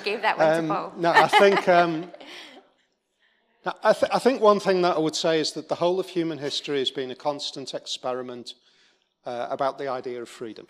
[0.05, 0.93] Gave that one um, to Paul.
[0.97, 1.69] no, I think.
[1.69, 2.11] Um,
[3.83, 6.09] I, th- I, think one thing that I would say is that the whole of
[6.09, 8.55] human history has been a constant experiment
[9.25, 10.69] uh, about the idea of freedom.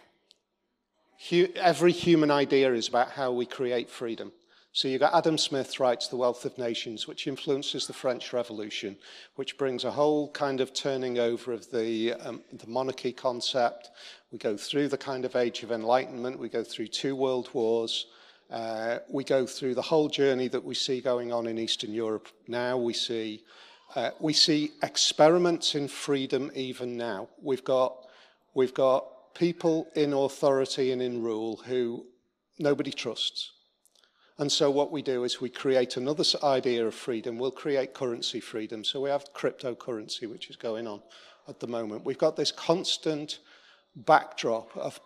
[1.29, 4.33] Hu- every human idea is about how we create freedom.
[4.73, 8.97] So you've got Adam Smith writes The Wealth of Nations, which influences the French Revolution,
[9.35, 13.91] which brings a whole kind of turning over of the, um, the monarchy concept.
[14.33, 18.07] We go through the kind of age of enlightenment, we go through two world wars,
[18.51, 22.29] uh, we go through the whole journey that we see going on in Eastern Europe
[22.47, 22.77] now.
[22.77, 23.43] We see,
[23.95, 27.29] uh, we see experiments in freedom even now.
[27.43, 28.07] We've got,
[28.55, 32.07] we've got people in authority and in rule who
[32.59, 33.53] nobody trusts.
[34.39, 37.39] And so what we do is we create another idea of freedom.
[37.39, 38.85] We'll create currency freedom.
[38.85, 41.01] So we have cryptocurrency, which is going on
[41.49, 42.05] at the moment.
[42.05, 43.39] We've got this constant
[43.95, 45.01] backdrop of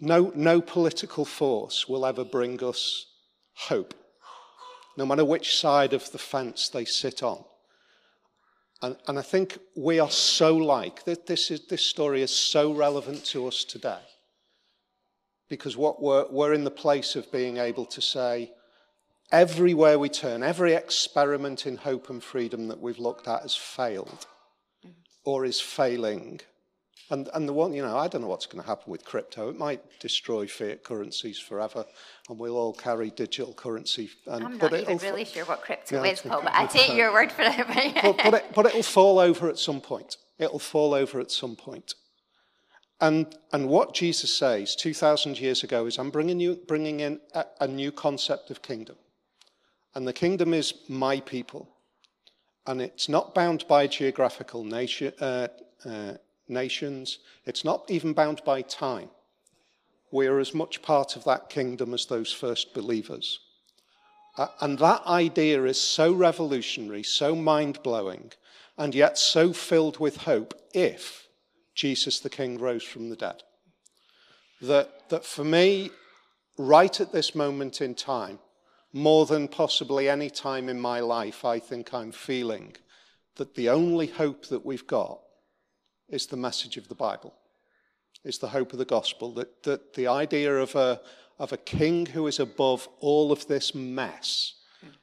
[0.00, 3.06] no, no political force will ever bring us
[3.54, 3.94] hope,
[4.96, 7.44] no matter which side of the fence they sit on.
[8.80, 12.72] And, and I think we are so like, that this, is, this story is so
[12.72, 13.98] relevant to us today.
[15.48, 18.52] Because what we're, we're in the place of being able to say,
[19.32, 24.26] everywhere we turn, every experiment in hope and freedom that we've looked at has failed
[24.86, 24.90] mm-hmm.
[25.24, 26.40] or is failing
[27.10, 29.48] and, and the one, you know, I don't know what's going to happen with crypto.
[29.48, 31.84] It might destroy fiat currencies forever,
[32.28, 34.10] and we'll all carry digital currency.
[34.26, 37.12] And, I'm not even really sure what crypto yeah, is, Paul, but I take your
[37.12, 37.94] word for it.
[38.02, 40.18] but, but, it, but it'll fall over at some point.
[40.38, 41.94] It'll fall over at some point.
[43.00, 47.46] And, and what Jesus says 2,000 years ago is, I'm bringing, you, bringing in a,
[47.60, 48.96] a new concept of kingdom.
[49.94, 51.68] And the kingdom is my people.
[52.66, 55.48] And it's not bound by geographical nation, uh,
[55.86, 56.14] uh,
[56.48, 57.18] nations.
[57.46, 59.10] It's not even bound by time.
[60.10, 63.40] We are as much part of that kingdom as those first believers.
[64.36, 68.32] Uh, and that idea is so revolutionary, so mind blowing,
[68.76, 71.28] and yet so filled with hope if
[71.74, 73.42] Jesus the King rose from the dead.
[74.62, 75.90] That, that for me,
[76.56, 78.38] right at this moment in time,
[78.92, 82.76] more than possibly any time in my life, I think I'm feeling
[83.36, 85.20] that the only hope that we've got
[86.08, 87.34] is the message of the Bible,
[88.24, 89.32] is the hope of the gospel.
[89.34, 91.00] That, that the idea of a,
[91.38, 94.54] of a king who is above all of this mess,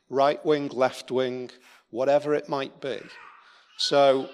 [0.10, 1.51] right wing, left wing,
[1.89, 2.99] whatever it might be.
[3.78, 4.30] So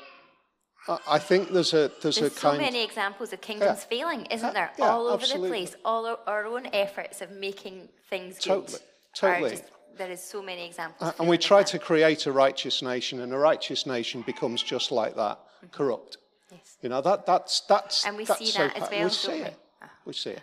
[1.08, 3.98] I think there's a there's, There's a so many examples of kingdoms Yeah.
[3.98, 4.72] failing, isn't there?
[4.80, 5.50] yeah, All over absolutely.
[5.50, 5.76] the place.
[5.86, 8.82] All our, our own efforts of making things Totally, good.
[9.16, 9.48] totally.
[9.52, 9.64] Are just,
[9.98, 11.10] there is so many examples.
[11.10, 14.92] Uh, and we try to create a righteous nation, and a righteous nation becomes just
[14.92, 15.38] like that,
[15.72, 16.18] corrupt.
[16.52, 16.78] Yes.
[16.82, 19.32] You know that that's that's And we that's see so that as well, We see
[19.32, 19.58] it.
[20.06, 20.42] We see it.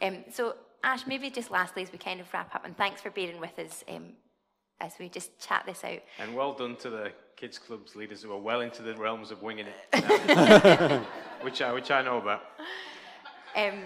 [0.00, 3.10] Um, so, Ash, maybe just lastly, as we kind of wrap up, and thanks for
[3.10, 4.12] bearing with us um,
[4.80, 6.00] as we just chat this out.
[6.18, 9.42] And well done to the kids clubs leaders who are well into the realms of
[9.42, 11.04] winging it, now.
[11.42, 12.42] which I which I know about.
[13.54, 13.80] Um,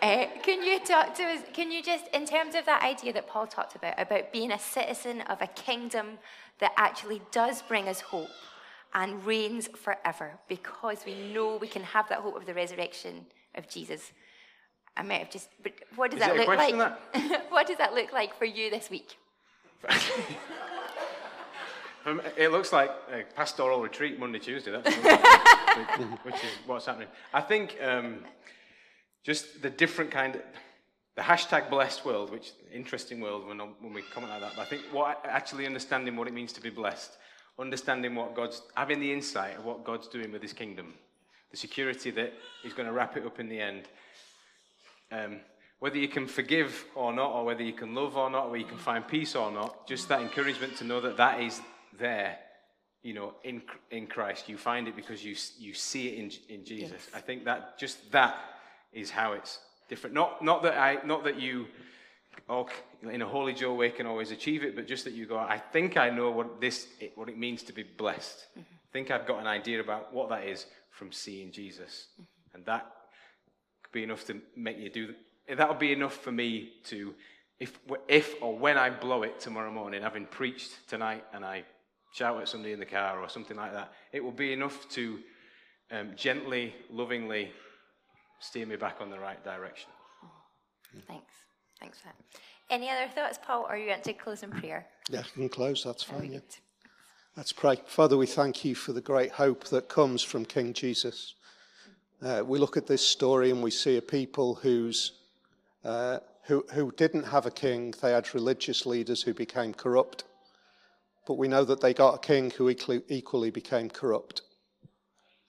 [0.00, 1.40] uh, can you talk to us?
[1.52, 4.58] Can you just, in terms of that idea that Paul talked about, about being a
[4.58, 6.18] citizen of a kingdom
[6.60, 8.28] that actually does bring us hope
[8.94, 13.68] and reigns forever, because we know we can have that hope of the resurrection of
[13.68, 14.12] Jesus.
[14.96, 17.50] I might have just, but what does Is that look question, like?
[17.50, 19.16] what does that look like for you this week?
[22.06, 24.94] Um, It looks like a pastoral retreat Monday, Tuesday, that's
[26.24, 27.08] which is what's happening.
[27.34, 28.24] I think um,
[29.24, 30.42] just the different kind of,
[31.16, 34.64] the hashtag blessed world, which interesting world when, when we comment like that, but I
[34.66, 37.18] think what actually understanding what it means to be blessed,
[37.58, 40.94] understanding what God's, having the insight of what God's doing with his kingdom,
[41.50, 42.32] the security that
[42.62, 43.84] he's going to wrap it up in the end,
[45.10, 45.40] um,
[45.80, 48.58] whether you can forgive or not, or whether you can love or not, or whether
[48.58, 51.60] you can find peace or not, just that encouragement to know that that is
[51.98, 52.38] there,
[53.02, 54.48] you know, in in Christ.
[54.48, 57.08] You find it because you you see it in in Jesus.
[57.14, 58.36] I think that just that
[58.92, 60.14] is how it's different.
[60.14, 61.66] Not not that I not that you.
[62.48, 62.66] Or
[63.02, 65.58] in a holy Joe way can always achieve it, but just that you go, I
[65.58, 68.46] think I know what this, what it means to be blessed.
[68.56, 68.62] I
[68.92, 72.06] think I've got an idea about what that is from seeing Jesus,
[72.54, 72.90] and that
[73.82, 75.14] could be enough to make you do
[75.56, 77.14] that would be enough for me to
[77.58, 81.64] if if or when I blow it tomorrow morning having preached tonight and I
[82.12, 85.18] shout at somebody in the car or something like that it will be enough to
[85.90, 87.50] um, gently lovingly
[88.40, 89.90] steer me back on the right direction
[91.06, 91.32] Thanks.
[91.80, 92.16] Thanks for that.
[92.70, 94.86] Any other thoughts, Paul, or you want to close in prayer?
[95.10, 95.82] Yeah, you can close.
[95.84, 96.32] That's fine.
[96.32, 96.40] Yeah.
[97.36, 97.80] Let's pray.
[97.86, 101.34] Father, we thank you for the great hope that comes from King Jesus.
[102.20, 105.12] Uh, we look at this story and we see a people whose,
[105.84, 107.94] uh, who, who didn't have a king.
[108.02, 110.24] They had religious leaders who became corrupt.
[111.26, 114.42] But we know that they got a king who equally, equally became corrupt.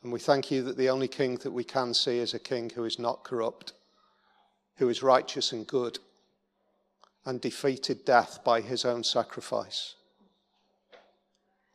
[0.03, 2.69] And we thank you that the only king that we can see is a king
[2.69, 3.73] who is not corrupt,
[4.77, 5.99] who is righteous and good,
[7.25, 9.95] and defeated death by his own sacrifice.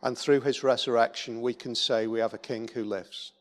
[0.03, 3.33] And through his resurrection, we can say we have a king who lives.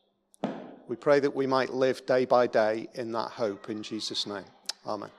[0.87, 4.45] We pray that we might live day by day in that hope in Jesus' name.
[4.85, 5.09] Amen.